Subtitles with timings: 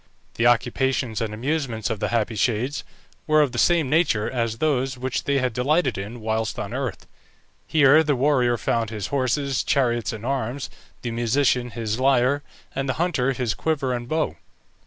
[0.33, 2.83] The occupations and amusements of the happy shades
[3.27, 7.05] were of the same nature as those which they had delighted in whilst on earth.
[7.67, 10.71] Here the warrior found his horses, chariots, and arms,
[11.03, 12.41] the musician his lyre,
[12.73, 14.37] and the hunter his quiver and bow.